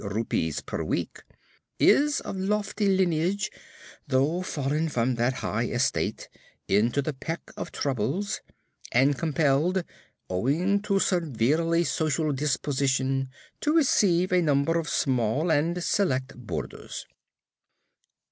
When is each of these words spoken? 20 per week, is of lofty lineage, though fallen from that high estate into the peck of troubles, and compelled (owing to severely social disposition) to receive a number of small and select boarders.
20 0.03 0.51
per 0.65 0.83
week, 0.83 1.21
is 1.77 2.21
of 2.21 2.35
lofty 2.35 2.87
lineage, 2.89 3.51
though 4.07 4.41
fallen 4.41 4.89
from 4.89 5.13
that 5.13 5.31
high 5.45 5.67
estate 5.67 6.27
into 6.67 7.03
the 7.03 7.13
peck 7.13 7.51
of 7.55 7.71
troubles, 7.71 8.41
and 8.91 9.15
compelled 9.19 9.83
(owing 10.27 10.81
to 10.81 10.97
severely 10.97 11.83
social 11.83 12.31
disposition) 12.31 13.29
to 13.59 13.75
receive 13.75 14.31
a 14.31 14.41
number 14.41 14.79
of 14.79 14.89
small 14.89 15.51
and 15.51 15.83
select 15.83 16.35
boarders. 16.35 17.05